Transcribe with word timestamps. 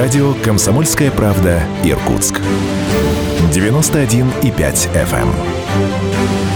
Радио 0.00 0.32
«Комсомольская 0.32 1.10
правда» 1.10 1.62
Иркутск. 1.84 2.40
91,5 3.52 4.88
FM. 4.94 6.49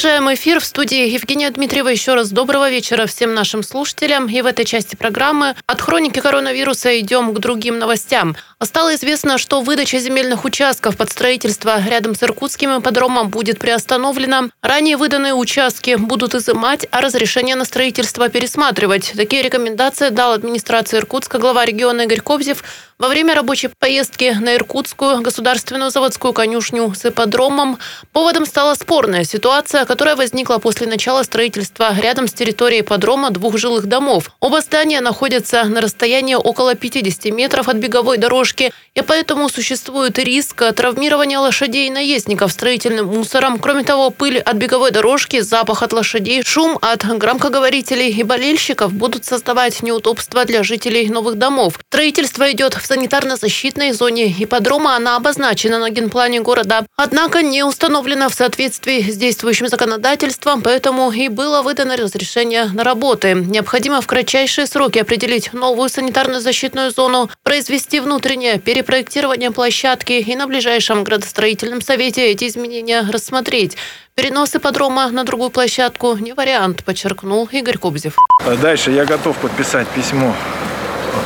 Продолжаем 0.00 0.32
эфир 0.32 0.60
в 0.60 0.64
студии 0.64 1.10
Евгения 1.10 1.50
Дмитриева. 1.50 1.88
Еще 1.88 2.14
раз 2.14 2.30
доброго 2.30 2.70
вечера 2.70 3.04
всем 3.04 3.34
нашим 3.34 3.62
слушателям. 3.62 4.30
И 4.30 4.40
в 4.40 4.46
этой 4.46 4.64
части 4.64 4.96
программы 4.96 5.54
от 5.66 5.82
хроники 5.82 6.20
коронавируса 6.20 6.98
идем 6.98 7.34
к 7.34 7.38
другим 7.38 7.78
новостям. 7.78 8.34
Стало 8.62 8.94
известно, 8.94 9.36
что 9.36 9.60
выдача 9.60 9.98
земельных 9.98 10.46
участков 10.46 10.96
под 10.96 11.10
строительство 11.10 11.78
рядом 11.86 12.14
с 12.14 12.22
Иркутским 12.22 12.78
ипподромом 12.78 13.28
будет 13.28 13.58
приостановлена. 13.58 14.48
Ранее 14.62 14.96
выданные 14.96 15.34
участки 15.34 15.96
будут 15.96 16.34
изымать, 16.34 16.86
а 16.90 17.02
разрешение 17.02 17.54
на 17.54 17.66
строительство 17.66 18.30
пересматривать. 18.30 19.12
Такие 19.14 19.42
рекомендации 19.42 20.08
дал 20.08 20.32
администрация 20.32 21.00
Иркутска 21.00 21.38
глава 21.38 21.66
региона 21.66 22.02
Игорь 22.02 22.22
Кобзев 22.22 22.64
во 23.00 23.08
время 23.08 23.34
рабочей 23.34 23.70
поездки 23.78 24.36
на 24.38 24.56
Иркутскую 24.56 25.22
государственную 25.22 25.90
заводскую 25.90 26.34
конюшню 26.34 26.92
с 26.94 27.06
ипподромом. 27.06 27.78
Поводом 28.12 28.44
стала 28.44 28.74
спорная 28.74 29.24
ситуация, 29.24 29.86
которая 29.86 30.16
возникла 30.16 30.58
после 30.58 30.86
начала 30.86 31.22
строительства 31.22 31.94
рядом 31.98 32.28
с 32.28 32.34
территорией 32.34 32.82
ипподрома 32.82 33.30
двух 33.30 33.56
жилых 33.56 33.86
домов. 33.86 34.30
Оба 34.38 34.60
здания 34.60 35.00
находятся 35.00 35.64
на 35.64 35.80
расстоянии 35.80 36.34
около 36.34 36.74
50 36.74 37.32
метров 37.32 37.68
от 37.68 37.76
беговой 37.76 38.18
дорожки, 38.18 38.70
и 38.94 39.00
поэтому 39.00 39.48
существует 39.48 40.18
риск 40.18 40.62
травмирования 40.74 41.38
лошадей 41.38 41.86
и 41.86 41.90
наездников 41.90 42.52
строительным 42.52 43.06
мусором. 43.06 43.58
Кроме 43.58 43.82
того, 43.82 44.10
пыль 44.10 44.40
от 44.40 44.56
беговой 44.56 44.90
дорожки, 44.90 45.40
запах 45.40 45.82
от 45.82 45.94
лошадей, 45.94 46.42
шум 46.44 46.76
от 46.82 47.06
громкоговорителей 47.06 48.10
и 48.10 48.22
болельщиков 48.24 48.92
будут 48.92 49.24
создавать 49.24 49.82
неудобства 49.82 50.44
для 50.44 50.62
жителей 50.62 51.08
новых 51.08 51.36
домов. 51.36 51.80
Строительство 51.88 52.50
идет 52.52 52.74
в 52.74 52.89
санитарно-защитной 52.90 53.92
зоне 53.92 54.34
ипподрома. 54.38 54.96
Она 54.96 55.16
обозначена 55.16 55.78
на 55.78 55.90
генплане 55.90 56.40
города. 56.40 56.86
Однако 56.96 57.42
не 57.42 57.62
установлена 57.62 58.28
в 58.28 58.34
соответствии 58.34 59.00
с 59.10 59.16
действующим 59.16 59.68
законодательством, 59.68 60.62
поэтому 60.62 61.12
и 61.12 61.28
было 61.28 61.62
выдано 61.62 61.96
разрешение 61.96 62.64
на 62.64 62.82
работы. 62.82 63.34
Необходимо 63.34 64.00
в 64.00 64.06
кратчайшие 64.06 64.66
сроки 64.66 64.98
определить 64.98 65.52
новую 65.52 65.88
санитарно-защитную 65.88 66.90
зону, 66.90 67.30
произвести 67.44 68.00
внутреннее 68.00 68.58
перепроектирование 68.58 69.52
площадки 69.52 70.12
и 70.12 70.36
на 70.36 70.46
ближайшем 70.46 71.04
градостроительном 71.04 71.80
совете 71.82 72.26
эти 72.26 72.48
изменения 72.48 73.06
рассмотреть. 73.08 73.76
Перенос 74.16 74.56
ипподрома 74.56 75.08
на 75.10 75.24
другую 75.24 75.50
площадку 75.50 76.16
не 76.16 76.32
вариант, 76.32 76.84
подчеркнул 76.84 77.48
Игорь 77.52 77.78
Кобзев. 77.78 78.16
Дальше 78.60 78.90
я 78.90 79.04
готов 79.04 79.36
подписать 79.38 79.86
письмо 79.88 80.34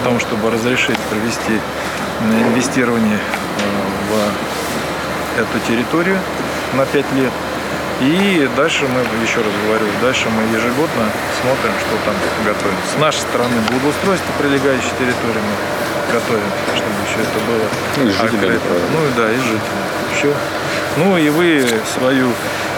о 0.01 0.05
том, 0.05 0.21
чтобы 0.21 0.51
разрешить 0.51 0.99
провести 1.11 1.61
инвестирование 2.23 3.19
э, 3.19 3.85
в 4.11 5.41
эту 5.41 5.59
территорию 5.67 6.19
на 6.75 6.87
5 6.87 7.13
лет. 7.15 7.33
И 8.01 8.49
дальше 8.57 8.89
мы, 8.89 9.01
еще 9.23 9.39
раз 9.39 9.53
говорю, 9.67 9.87
дальше 10.03 10.29
мы 10.29 10.43
ежегодно 10.57 11.07
смотрим, 11.41 11.73
что 11.79 11.95
там 12.05 12.15
готовим. 12.45 12.77
С 12.93 12.99
нашей 13.01 13.21
стороны 13.21 13.55
благоустройство 13.71 14.33
прилегающей 14.39 14.91
территории 14.99 15.39
мы 15.39 15.55
готовим, 16.13 16.51
чтобы 16.75 16.97
еще 17.07 17.23
это 17.23 17.39
было. 17.47 17.67
Ну 17.97 18.05
и 18.05 18.11
жители. 18.11 18.61
Ну 18.93 19.07
и 19.07 19.11
да, 19.17 19.33
и 19.33 19.37
жители. 19.37 19.83
Все. 20.17 20.35
Ну 20.97 21.17
и 21.17 21.29
вы 21.31 21.65
свою 21.99 22.33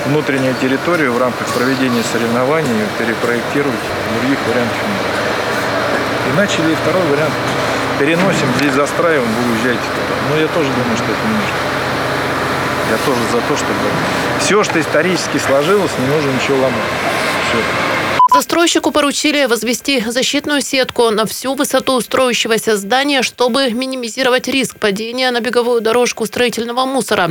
внутреннюю 0.07 0.55
территорию 0.61 1.13
в 1.13 1.19
рамках 1.19 1.47
проведения 1.49 2.03
соревнований 2.13 2.85
перепроектируете. 2.99 3.89
Других 4.21 4.39
вариантов 4.49 4.77
нет. 4.77 5.06
И 6.29 6.37
начали 6.37 6.75
второй 6.75 7.03
вариант. 7.09 7.33
Переносим, 7.99 8.49
здесь 8.59 8.73
застраиваем, 8.75 9.29
вы 9.33 9.53
уезжаете 9.53 9.81
туда. 9.81 10.15
Но 10.31 10.41
я 10.41 10.49
тоже 10.49 10.69
думаю, 10.71 10.97
что 10.97 11.05
это 11.05 11.27
не 11.27 11.35
нужно. 11.35 11.57
Я 12.91 12.99
тоже 13.05 13.21
за 13.33 13.41
то, 13.49 13.57
чтобы 13.57 13.81
все, 14.41 14.65
что 14.65 14.81
исторически 14.81 15.39
сложилось, 15.39 15.91
не 15.99 16.07
нужно 16.07 16.31
ничего 16.31 16.57
ломать. 16.57 16.83
Все. 17.49 17.59
Застройщику 18.35 18.91
поручили 18.91 19.47
возвести 19.47 20.01
защитную 20.01 20.61
сетку 20.61 21.11
на 21.11 21.27
всю 21.27 21.55
высоту 21.55 22.01
строящегося 22.01 22.77
здания, 22.77 23.23
чтобы 23.23 23.71
минимизировать 23.71 24.47
риск 24.47 24.79
падения 24.79 25.31
на 25.31 25.41
беговую 25.41 25.81
дорожку 25.81 26.27
строительного 26.27 26.85
мусора. 26.85 27.31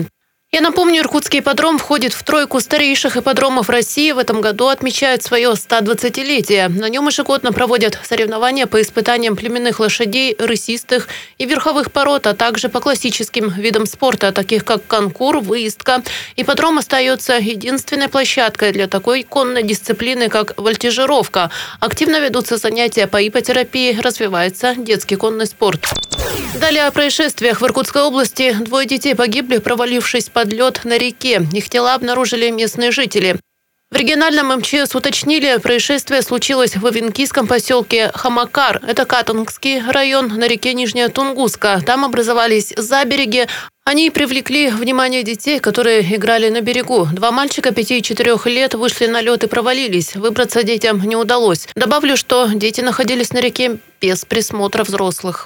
Я 0.56 0.62
напомню, 0.62 1.02
Иркутский 1.02 1.40
ипподром 1.40 1.78
входит 1.78 2.14
в 2.14 2.24
тройку 2.24 2.62
старейших 2.62 3.18
ипподромов 3.18 3.70
России. 3.70 4.14
В 4.14 4.18
этом 4.18 4.40
году 4.40 4.68
отмечает 4.68 5.22
свое 5.22 5.50
120-летие. 5.50 6.70
На 6.70 6.88
нем 6.88 7.08
ежегодно 7.08 7.52
проводят 7.52 8.00
соревнования 8.02 8.66
по 8.66 8.82
испытаниям 8.82 9.36
племенных 9.36 9.82
лошадей, 9.82 10.34
рысистых 10.40 11.10
и 11.38 11.46
верховых 11.46 11.92
пород, 11.92 12.26
а 12.26 12.34
также 12.34 12.70
по 12.70 12.80
классическим 12.80 13.50
видам 13.50 13.86
спорта, 13.86 14.32
таких 14.32 14.64
как 14.64 14.88
конкур, 14.88 15.40
выездка. 15.40 16.02
Ипподром 16.38 16.78
остается 16.78 17.34
единственной 17.34 18.08
площадкой 18.08 18.72
для 18.72 18.88
такой 18.88 19.24
конной 19.24 19.64
дисциплины, 19.64 20.30
как 20.30 20.54
вольтежировка. 20.56 21.52
Активно 21.82 22.22
ведутся 22.22 22.56
занятия 22.56 23.08
по 23.08 23.18
ипотерапии, 23.28 24.00
развивается 24.00 24.74
детский 24.78 25.18
конный 25.18 25.48
спорт. 25.48 25.82
Далее 26.60 26.86
о 26.86 26.92
происшествиях 26.92 27.60
в 27.60 27.66
Иркутской 27.66 28.02
области. 28.02 28.54
Двое 28.54 28.88
детей 28.88 29.14
погибли, 29.14 29.58
провалившись 29.58 30.30
под 30.30 30.45
лед 30.52 30.82
на 30.84 30.98
реке. 30.98 31.42
Их 31.54 31.70
тела 31.70 31.96
обнаружили 31.96 32.50
местные 32.50 32.92
жители. 32.92 33.38
В 33.92 33.98
региональном 33.98 34.48
МЧС 34.58 34.96
уточнили, 34.96 35.58
происшествие 35.58 36.22
случилось 36.22 36.76
в 36.76 36.86
Авенкийском 36.86 37.48
поселке 37.48 38.12
Хамакар. 38.14 38.82
Это 38.86 39.06
Катангский 39.06 39.82
район 39.90 40.28
на 40.28 40.48
реке 40.48 40.74
Нижняя 40.74 41.08
Тунгуска. 41.08 41.82
Там 41.86 42.04
образовались 42.04 42.74
забереги. 42.76 43.48
Они 43.88 44.09
привлекли 44.09 44.69
внимание 44.72 45.22
детей, 45.22 45.59
которые 45.59 46.01
играли 46.16 46.50
на 46.50 46.62
берегу. 46.62 47.07
Два 47.13 47.29
мальчика 47.29 47.72
5 47.72 47.91
и 47.91 48.01
4 48.01 48.35
лет 48.46 48.73
вышли 48.73 49.06
на 49.06 49.22
лед 49.22 49.44
и 49.44 49.47
провалились. 49.47 50.16
Выбраться 50.16 50.63
детям 50.63 51.03
не 51.03 51.16
удалось. 51.16 51.68
Добавлю, 51.75 52.18
что 52.18 52.50
дети 52.51 52.81
находились 52.81 53.31
на 53.31 53.38
реке 53.38 53.78
без 54.01 54.25
присмотра 54.25 54.84
взрослых. 54.84 55.46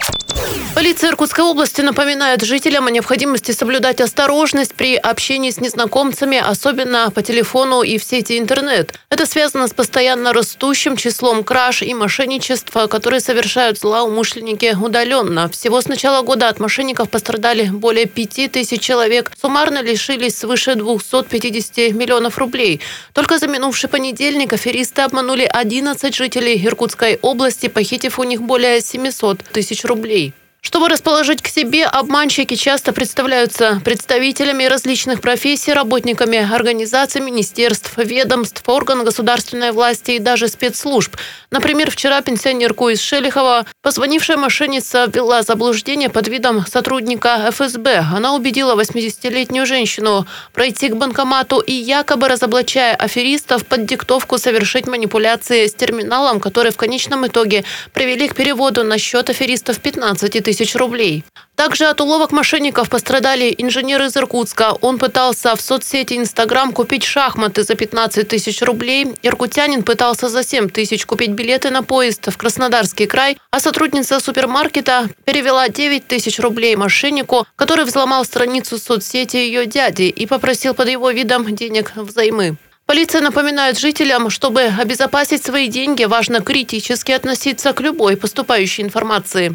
Полиция 0.75 1.09
Иркутской 1.09 1.44
области 1.44 1.81
напоминает 1.81 2.44
жителям 2.44 2.88
о 2.88 2.91
необходимости 2.91 3.51
соблюдать 3.51 4.00
осторожность 4.01 4.73
при 4.73 4.95
общении 4.95 5.50
с 5.50 5.59
незнакомцами, 5.59 6.38
особенно 6.38 7.11
по 7.11 7.21
телефону 7.21 7.81
и 7.81 7.97
в 7.97 8.03
сети 8.03 8.38
интернет. 8.38 8.94
Это 9.09 9.25
связано 9.25 9.67
с 9.67 9.73
постоянно 9.73 10.31
растущим 10.31 10.95
числом 10.95 11.44
краж 11.44 11.81
и 11.81 11.94
мошенничества, 11.94 12.88
которые 12.88 13.19
совершают 13.19 13.79
злоумышленники 13.79 14.77
удаленно. 14.81 15.50
Всего 15.50 15.81
с 15.81 15.88
начала 15.88 16.21
года 16.21 16.47
от 16.47 16.59
мошенников 16.59 17.09
пострадали 17.09 17.69
более 17.69 18.06
5 18.29 18.51
тысяч 18.51 18.81
человек. 18.81 19.31
Суммарно 19.40 19.81
лишились 19.81 20.38
свыше 20.38 20.75
250 20.75 21.94
миллионов 21.94 22.38
рублей. 22.38 22.81
Только 23.13 23.38
за 23.38 23.47
минувший 23.47 23.90
понедельник 23.90 24.53
аферисты 24.53 25.01
обманули 25.01 25.50
11 25.51 26.16
жителей 26.16 26.66
Иркутской 26.66 27.19
области, 27.22 27.68
похитив 27.68 28.19
у 28.19 28.23
них 28.23 28.41
более 28.41 28.81
700 28.81 29.44
тысяч 29.51 29.84
рублей. 29.84 30.34
Чтобы 30.62 30.90
расположить 30.90 31.42
к 31.42 31.47
себе, 31.47 31.86
обманщики 31.86 32.56
часто 32.56 32.92
представляются 32.92 33.81
представителями 33.86 34.66
различных 34.66 35.22
профессий, 35.22 35.72
работниками 35.72 36.38
организаций, 36.53 37.22
министерств, 37.22 37.97
ведомств, 37.97 38.62
органов 38.68 39.06
государственной 39.06 39.72
власти 39.72 40.12
и 40.12 40.19
даже 40.19 40.50
спецслужб. 40.50 41.16
Например, 41.50 41.90
вчера 41.90 42.22
пенсионерку 42.22 42.90
из 42.90 43.00
Шелихова 43.02 43.66
позвонившая 43.81 44.36
мошенница 44.36 45.06
ввела 45.12 45.44
заблуждение 45.44 46.09
под 46.09 46.28
видом 46.28 46.66
сотрудника 46.68 47.50
ФСБ. 47.51 48.06
Она 48.13 48.36
убедила 48.36 48.75
80-летнюю 48.75 49.66
женщину 49.66 50.28
пройти 50.51 50.89
к 50.89 50.95
банкомату 50.98 51.62
и 51.62 51.72
якобы 51.72 52.28
разоблачая 52.28 52.95
аферистов 52.95 53.66
под 53.66 53.86
диктовку 53.86 54.38
совершить 54.38 54.88
манипуляции 54.88 55.68
с 55.68 55.74
терминалом, 55.74 56.42
которые 56.42 56.74
в 56.74 56.78
конечном 56.78 57.25
итоге 57.25 57.63
привели 57.94 58.28
к 58.28 58.36
переводу 58.36 58.83
на 58.83 58.98
счет 58.98 59.30
аферистов 59.30 59.80
15 59.80 60.44
тысяч 60.44 60.49
тысяч 60.50 60.75
рублей. 60.75 61.24
Также 61.56 61.86
от 61.86 62.01
уловок 62.01 62.31
мошенников 62.31 62.90
пострадали 62.90 63.54
инженер 63.56 64.01
из 64.01 64.18
Иркутска. 64.18 64.74
Он 64.81 64.98
пытался 64.98 65.56
в 65.56 65.62
соцсети 65.62 66.16
Инстаграм 66.18 66.72
купить 66.72 67.04
шахматы 67.04 67.62
за 67.62 67.75
15 67.75 68.28
тысяч 68.28 68.63
рублей. 68.63 69.13
Иркутянин 69.22 69.84
пытался 69.84 70.28
за 70.28 70.44
7 70.44 70.69
тысяч 70.69 71.06
купить 71.06 71.31
билеты 71.31 71.69
на 71.69 71.84
поезд 71.84 72.31
в 72.31 72.38
Краснодарский 72.38 73.06
край, 73.06 73.38
а 73.51 73.60
сотрудница 73.60 74.19
супермаркета 74.19 75.10
перевела 75.24 75.69
9 75.69 76.07
тысяч 76.07 76.40
рублей 76.40 76.75
мошеннику, 76.75 77.45
который 77.56 77.86
взломал 77.86 78.25
страницу 78.25 78.80
соцсети 78.80 79.38
ее 79.38 79.68
дяди 79.68 80.04
и 80.04 80.25
попросил 80.25 80.74
под 80.74 80.90
его 80.90 81.12
видом 81.12 81.56
денег 81.56 81.92
взаймы. 81.95 82.57
Полиция 82.89 83.21
напоминает 83.21 83.77
жителям, 83.77 84.31
чтобы 84.31 84.62
обезопасить 84.62 85.45
свои 85.45 85.68
деньги, 85.68 86.06
важно 86.06 86.41
критически 86.41 87.12
относиться 87.12 87.71
к 87.74 87.81
любой 87.81 88.18
поступающей 88.18 88.83
информации. 88.83 89.53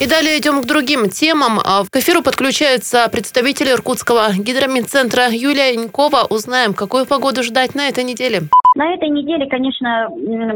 И 0.00 0.06
далее 0.06 0.36
идем 0.40 0.60
к 0.62 0.66
другим 0.66 1.08
темам. 1.08 1.60
А 1.62 1.84
к 1.88 1.94
эфиру 1.94 2.20
подключается 2.20 3.06
представитель 3.12 3.70
Иркутского 3.70 4.32
гидромедцентра 4.32 5.28
Юлия 5.30 5.72
Янькова. 5.74 6.26
Узнаем, 6.30 6.74
какую 6.74 7.06
погоду 7.06 7.44
ждать 7.44 7.76
на 7.76 7.86
этой 7.86 8.02
неделе. 8.02 8.48
На 8.78 8.94
этой 8.94 9.08
неделе, 9.08 9.46
конечно, 9.46 10.08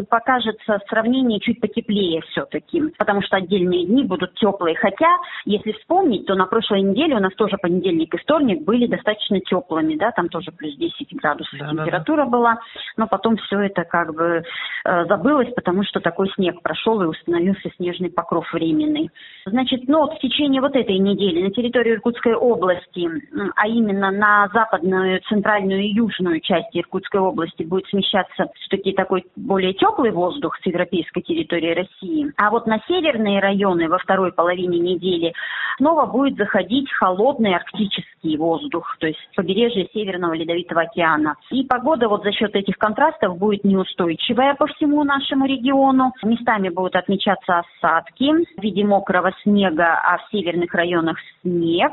покажется 0.08 0.78
сравнение 0.88 1.40
чуть 1.40 1.60
потеплее 1.60 2.20
все-таки, 2.30 2.80
потому 2.96 3.20
что 3.20 3.38
отдельные 3.38 3.84
дни 3.84 4.04
будут 4.04 4.34
теплые. 4.34 4.76
Хотя, 4.76 5.08
если 5.44 5.72
вспомнить, 5.72 6.24
то 6.26 6.36
на 6.36 6.46
прошлой 6.46 6.82
неделе 6.82 7.16
у 7.16 7.19
нас 7.19 7.34
тоже 7.34 7.56
понедельник 7.60 8.14
и 8.14 8.19
вторник 8.19 8.62
были 8.62 8.86
достаточно 8.86 9.40
теплыми, 9.40 9.96
да, 9.96 10.12
там 10.12 10.28
тоже 10.28 10.52
плюс 10.52 10.76
10 10.76 11.16
градусов 11.16 11.58
да, 11.58 11.70
температура 11.70 12.19
да, 12.19 12.24
да. 12.24 12.30
была, 12.30 12.58
но 12.96 13.08
потом 13.08 13.38
все 13.38 13.58
это 13.58 13.82
как 13.82 14.14
бы 14.14 14.44
э, 14.84 15.04
забылось, 15.06 15.52
потому 15.56 15.82
что 15.82 15.98
такой 15.98 16.30
снег 16.36 16.62
прошел 16.62 17.02
и 17.02 17.06
установился 17.06 17.70
снежный 17.76 18.12
покров 18.12 18.46
временный. 18.52 19.10
Значит, 19.46 19.88
вот 19.88 20.14
в 20.14 20.20
течение 20.20 20.60
вот 20.60 20.76
этой 20.76 20.96
недели 20.98 21.42
на 21.42 21.50
территории 21.50 21.94
Иркутской 21.94 22.36
области, 22.36 23.08
а 23.56 23.66
именно 23.66 24.12
на 24.12 24.48
западную, 24.54 25.20
центральную 25.28 25.80
и 25.80 25.92
южную 25.92 26.38
части 26.38 26.78
Иркутской 26.78 27.20
области 27.20 27.64
будет 27.64 27.86
смещаться 27.88 28.12
смещаться 28.12 28.50
все-таки 28.55 28.93
такой 28.93 29.25
более 29.37 29.73
теплый 29.75 30.11
воздух 30.11 30.56
с 30.62 30.67
европейской 30.67 31.23
территории 31.23 31.75
России. 31.75 32.32
А 32.37 32.50
вот 32.50 32.67
на 32.67 32.79
северные 32.87 33.41
районы 33.41 33.88
во 33.88 33.99
второй 33.99 34.32
половине 34.32 34.79
недели 34.79 35.32
снова 35.76 36.06
будет 36.06 36.37
заходить 36.37 36.91
холодный 36.93 37.55
арктический 37.55 38.37
воздух, 38.37 38.97
то 39.00 39.06
есть 39.06 39.19
побережье 39.35 39.88
Северного 39.93 40.35
Ледовитого 40.35 40.82
океана. 40.82 41.37
И 41.50 41.64
погода 41.64 42.09
вот 42.09 42.23
за 42.23 42.32
счет 42.32 42.55
этих 42.55 42.76
контрастов 42.76 43.38
будет 43.38 43.64
неустойчивая 43.64 44.55
по 44.55 44.67
всему 44.67 45.03
нашему 45.05 45.47
региону. 45.47 46.12
Местами 46.23 46.69
будут 46.69 46.97
отмечаться 46.97 47.61
осадки 47.61 48.31
в 48.56 48.62
виде 48.62 48.85
мокрого 48.85 49.32
снега, 49.43 50.00
а 50.03 50.19
в 50.19 50.31
северных 50.31 50.73
районах 50.75 51.17
снег. 51.43 51.93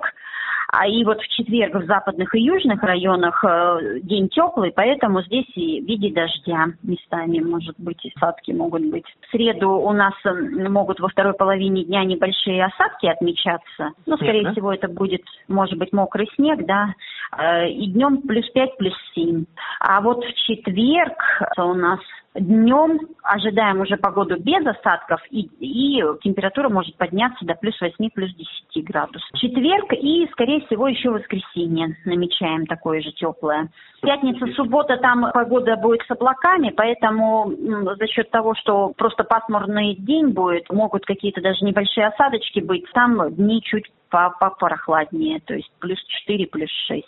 А 0.72 0.88
и 0.88 1.04
вот 1.04 1.20
в 1.20 1.28
четверг 1.30 1.76
в 1.76 1.86
западных 1.86 2.36
и 2.36 2.42
южных 2.42 2.84
районах 2.84 3.44
э, 3.44 4.00
день 4.04 4.30
теплый, 4.30 4.72
поэтому 4.72 5.24
здесь 5.24 5.48
и 5.56 5.82
в 5.82 5.86
виде 5.86 6.14
дождя 6.14 6.68
местами, 6.84 7.40
может 7.40 7.76
быть, 7.80 8.04
и 8.06 8.12
осадки 8.16 8.52
могут 8.52 8.86
быть. 8.86 9.06
В 9.22 9.32
среду 9.32 9.72
у 9.72 9.92
нас 9.94 10.14
могут 10.24 11.00
во 11.00 11.08
второй 11.08 11.34
половине 11.34 11.86
дня 11.86 12.04
небольшие 12.04 12.66
осадки 12.66 13.08
отмечаться. 13.08 13.94
Ну, 14.06 14.16
скорее 14.18 14.42
снег, 14.42 14.44
да? 14.44 14.52
всего, 14.52 14.74
это 14.74 14.88
будет, 14.88 15.24
может 15.48 15.78
быть, 15.78 15.92
мокрый 15.92 16.30
снег, 16.36 16.64
да. 16.68 16.94
Э, 17.36 17.68
и 17.68 17.88
днем 17.88 18.22
плюс 18.22 18.48
5, 18.52 18.78
плюс 18.78 18.94
7. 19.16 19.46
А 19.80 20.02
вот 20.02 20.24
в 20.24 20.34
четверг 20.34 21.18
у 21.58 21.74
нас 21.74 22.00
Днем 22.36 23.00
ожидаем 23.24 23.82
уже 23.82 23.98
погоду 23.98 24.38
без 24.40 24.66
осадков, 24.66 25.20
и, 25.32 25.50
и 25.60 26.00
температура 26.22 26.70
может 26.70 26.96
подняться 26.96 27.44
до 27.44 27.56
плюс 27.56 27.80
8, 27.82 28.10
плюс 28.14 28.32
10 28.36 28.86
градусов. 28.86 29.28
Четверг 29.34 29.92
и, 29.94 30.28
скорее 30.32 30.62
всего, 30.68 30.88
еще 30.88 31.10
воскресенье 31.10 31.98
намечаем 32.06 32.68
такое 32.68 33.02
же 33.02 33.12
теплое. 33.14 33.70
Пятница, 34.02 34.46
суббота, 34.54 34.98
там 34.98 35.32
погода 35.34 35.76
будет 35.76 36.02
с 36.04 36.12
облаками, 36.12 36.70
поэтому 36.70 37.52
за 37.98 38.08
счет 38.08 38.30
того, 38.30 38.54
что 38.54 38.94
просто 38.96 39.24
пасмурный 39.24 39.96
день 39.96 40.28
будет, 40.28 40.70
могут 40.70 41.06
какие-то 41.06 41.42
даже 41.42 41.66
небольшие 41.66 42.08
осадочки 42.08 42.60
быть, 42.60 42.86
там 42.94 43.34
дни 43.34 43.62
чуть 43.64 43.86
попрохладнее, 44.10 45.40
то 45.42 45.56
есть 45.56 45.72
плюс 45.80 46.00
4, 46.26 46.48
плюс 46.48 46.70
6. 46.88 47.06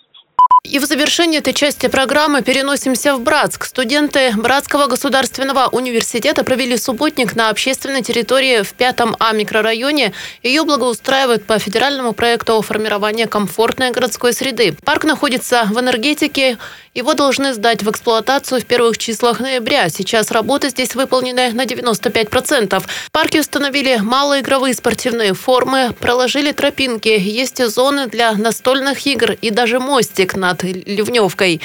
И 0.63 0.77
в 0.77 0.85
завершении 0.85 1.39
этой 1.39 1.53
части 1.53 1.87
программы 1.87 2.43
переносимся 2.43 3.15
в 3.15 3.21
Братск. 3.21 3.65
Студенты 3.65 4.31
Братского 4.37 4.85
государственного 4.85 5.67
университета 5.71 6.43
провели 6.43 6.77
субботник 6.77 7.35
на 7.35 7.49
общественной 7.49 8.03
территории 8.03 8.61
в 8.61 8.73
5 8.73 8.99
А 9.17 9.31
микрорайоне. 9.33 10.13
Ее 10.43 10.63
благоустраивают 10.63 11.45
по 11.45 11.57
федеральному 11.57 12.13
проекту 12.13 12.61
формирования 12.61 13.25
комфортной 13.25 13.89
городской 13.89 14.33
среды. 14.33 14.77
Парк 14.85 15.03
находится 15.03 15.67
в 15.71 15.79
энергетике. 15.79 16.59
Его 16.93 17.13
должны 17.13 17.53
сдать 17.53 17.83
в 17.83 17.89
эксплуатацию 17.89 18.59
в 18.61 18.65
первых 18.65 18.97
числах 18.97 19.39
ноября. 19.39 19.89
Сейчас 19.89 20.29
работы 20.29 20.69
здесь 20.69 20.93
выполнены 20.93 21.53
на 21.53 21.63
95%. 21.63 22.81
В 22.81 23.11
парке 23.11 23.39
установили 23.39 23.97
малоигровые 23.97 24.73
спортивные 24.73 25.33
формы, 25.33 25.95
проложили 25.99 26.51
тропинки, 26.51 27.07
есть 27.07 27.65
зоны 27.65 28.07
для 28.07 28.33
настольных 28.33 29.07
игр 29.07 29.31
и 29.31 29.51
даже 29.51 29.79
мостик 29.79 30.35
на 30.35 30.50
над 30.51 30.63
Ливневкой. 30.63 31.61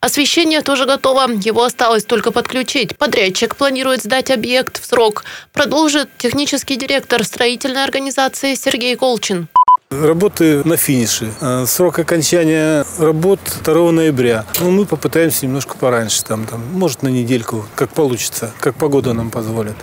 Освещение 0.00 0.62
тоже 0.62 0.86
готово, 0.86 1.28
его 1.32 1.64
осталось 1.64 2.04
только 2.04 2.30
подключить. 2.30 2.96
Подрядчик 2.96 3.56
планирует 3.56 4.02
сдать 4.04 4.30
объект 4.30 4.80
в 4.80 4.86
срок. 4.86 5.24
Продолжит 5.52 6.08
технический 6.18 6.76
директор 6.76 7.24
строительной 7.24 7.82
организации 7.82 8.54
Сергей 8.54 8.94
Колчин. 8.94 9.48
Работы 9.90 10.62
на 10.64 10.76
финише. 10.76 11.32
А 11.40 11.64
срок 11.64 11.98
окончания 11.98 12.84
работ 12.98 13.40
2 13.64 13.90
ноября. 13.90 14.44
Ну, 14.60 14.70
мы 14.70 14.84
попытаемся 14.84 15.46
немножко 15.46 15.78
пораньше, 15.78 16.22
там, 16.24 16.44
там, 16.44 16.62
может, 16.72 17.02
на 17.02 17.08
недельку, 17.08 17.64
как 17.74 17.88
получится, 17.90 18.52
как 18.60 18.74
погода 18.74 19.14
нам 19.14 19.30
позволит. 19.30 19.76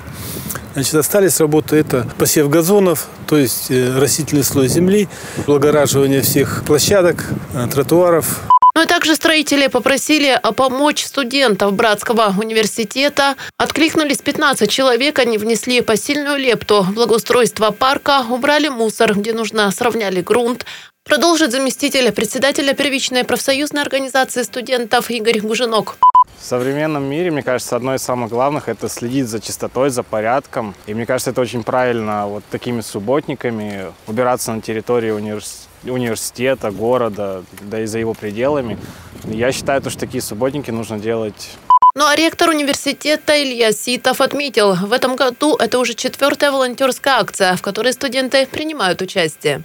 Значит, 0.75 0.93
остались 0.93 1.39
работы 1.39 1.77
это 1.77 2.07
посев 2.19 2.49
газонов, 2.49 3.07
то 3.25 3.35
есть 3.35 3.71
э, 3.71 3.97
растительный 3.97 4.43
слой 4.43 4.67
земли, 4.67 5.09
благораживание 5.47 6.21
всех 6.21 6.63
площадок, 6.67 7.25
э, 7.55 7.67
тротуаров. 7.71 8.41
Ну 8.75 8.83
и 8.83 8.87
также 8.87 9.15
строители 9.15 9.67
попросили 9.67 10.37
помочь 10.57 11.05
студентов 11.05 11.71
Братского 11.71 12.33
университета. 12.37 13.35
Откликнулись 13.57 14.17
15 14.17 14.69
человек, 14.69 15.17
они 15.19 15.37
внесли 15.37 15.79
посильную 15.79 16.37
лепту 16.37 16.81
в 16.81 16.93
благоустройство 16.93 17.71
парка, 17.71 18.25
убрали 18.29 18.67
мусор, 18.67 19.13
где 19.17 19.31
нужно, 19.31 19.71
сравняли 19.71 20.19
грунт. 20.19 20.65
Продолжит 21.05 21.53
заместитель 21.53 22.11
председателя 22.11 22.73
первичной 22.73 23.23
профсоюзной 23.23 23.81
организации 23.81 24.43
студентов 24.43 25.09
Игорь 25.09 25.39
Гужинок. 25.39 25.97
В 26.37 26.43
современном 26.43 27.03
мире, 27.05 27.31
мне 27.31 27.43
кажется, 27.43 27.77
одно 27.77 27.95
из 27.95 28.01
самых 28.01 28.29
главных– 28.29 28.67
это 28.67 28.89
следить 28.89 29.27
за 29.27 29.39
чистотой, 29.39 29.89
за 29.89 30.03
порядком. 30.03 30.75
И 30.85 30.93
мне 30.93 31.05
кажется, 31.05 31.31
это 31.31 31.39
очень 31.39 31.63
правильно 31.63 32.27
вот 32.27 32.43
такими 32.51 32.81
субботниками 32.81 33.85
убираться 34.05 34.51
на 34.51 34.61
территории 34.61 35.11
универс... 35.11 35.69
университета, 35.85 36.71
города, 36.71 37.43
да 37.61 37.81
и 37.81 37.85
за 37.85 37.99
его 37.99 38.13
пределами. 38.13 38.77
Я 39.25 39.51
считаю, 39.51 39.81
что 39.81 39.99
такие 39.99 40.21
субботники 40.21 40.71
нужно 40.71 40.99
делать 40.99 41.49
ну 41.97 42.05
а 42.05 42.15
ректор 42.17 42.49
университета 42.49 43.41
Илья 43.41 43.71
Ситов 43.71 44.19
отметил, 44.19 44.73
в 44.73 44.91
этом 44.91 45.15
году 45.15 45.55
это 45.55 45.79
уже 45.79 45.93
четвертая 45.93 46.51
волонтерская 46.51 47.13
акция, 47.13 47.55
в 47.55 47.61
которой 47.61 47.93
студенты 47.93 48.45
принимают 48.45 49.01
участие. 49.01 49.63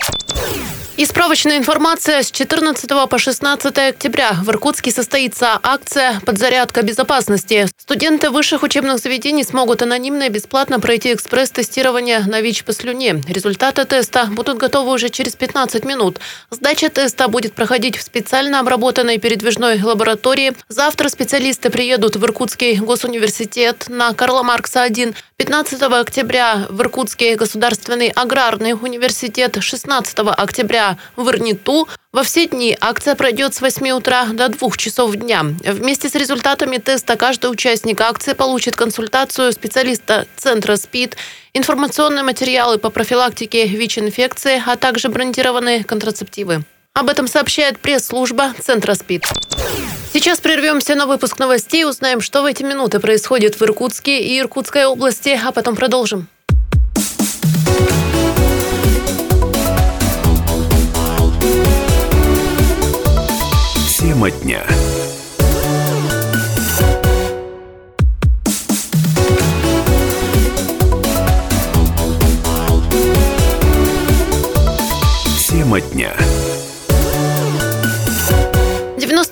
И 0.96 1.06
справочная 1.06 1.56
информация. 1.56 2.22
С 2.22 2.31
14 2.31 2.91
по 3.08 3.19
16 3.19 3.79
октября 3.79 4.32
в 4.32 4.50
Иркутске 4.50 4.91
состоится 4.91 5.58
акция 5.62 6.20
«Подзарядка 6.26 6.82
безопасности». 6.82 7.69
Студенты 7.79 8.31
высших 8.31 8.62
учебных 8.62 8.98
заведений 8.98 9.44
смогут 9.44 9.82
анонимно 9.82 10.24
и 10.24 10.29
бесплатно 10.29 10.79
пройти 10.79 11.15
экспресс-тестирование 11.15 12.20
на 12.20 12.41
ВИЧ 12.41 12.65
по 12.65 12.72
слюне. 12.72 13.22
Результаты 13.29 13.84
теста 13.84 14.26
будут 14.26 14.58
готовы 14.58 14.93
уже 14.93 15.08
через 15.08 15.36
15 15.36 15.84
минут. 15.84 16.19
Сдача 16.50 16.91
теста 16.91 17.29
будет 17.29 17.55
проходить 17.55 17.96
в 17.96 18.03
специально 18.03 18.60
обработанной 18.60 19.19
передвижной 19.19 19.81
лаборатории. 19.82 20.53
Завтра 20.69 21.08
специалисты 21.08 21.70
приедут 21.70 22.17
в 22.17 22.24
Иркутский 22.24 22.76
госуниверситет 22.76 23.86
на 23.88 24.12
Карла 24.12 24.43
Маркса 24.43 24.82
1. 24.82 25.15
15 25.38 25.82
октября 25.82 26.67
в 26.69 26.82
Иркутский 26.82 27.34
государственный 27.34 28.08
аграрный 28.08 28.74
университет. 28.74 29.56
16 29.58 30.19
октября 30.19 30.80
в 31.17 31.29
Ирниту. 31.29 31.89
Во 32.13 32.22
все 32.22 32.46
дни 32.46 32.77
акция 32.81 33.15
пройдет 33.15 33.55
с 33.55 33.60
8 33.60 33.91
утра 33.91 34.27
до 34.27 34.49
2 34.49 34.70
часов 34.77 35.15
дня. 35.15 35.43
Вместе 35.65 36.08
с 36.08 36.15
результатами 36.15 36.79
теста 36.79 37.17
каждый 37.17 37.51
участник 37.51 38.01
акции 38.01 38.32
получит 38.32 38.77
консультацию 38.77 39.53
специалиста 39.53 40.27
Центра 40.37 40.77
СПИД, 40.77 41.17
информационные 41.55 42.25
материалы 42.25 42.79
по 42.79 42.91
профилактике 42.91 43.67
ВИЧ-инфекции, 43.67 44.63
а 44.67 44.77
также 44.77 45.08
брендированные 45.08 45.84
контрацептивы. 45.84 46.65
Об 46.94 47.08
этом 47.08 47.29
сообщает 47.29 47.79
пресс-служба 47.79 48.53
Центра 48.60 48.94
СПИД. 48.94 49.27
Сейчас 50.13 50.41
прервемся 50.41 50.96
на 50.96 51.06
выпуск 51.06 51.39
новостей, 51.39 51.84
узнаем, 51.84 52.20
что 52.20 52.43
в 52.43 52.46
эти 52.46 52.65
минуты 52.65 52.99
происходит 52.99 53.55
в 53.55 53.63
Иркутске 53.63 54.20
и 54.20 54.41
Иркутской 54.41 54.84
области, 54.84 55.41
а 55.43 55.53
потом 55.53 55.77
продолжим. 55.77 56.27
Тема 64.20 64.31
дня. 64.31 64.62
Тема 75.48 75.81
дня. 75.81 76.30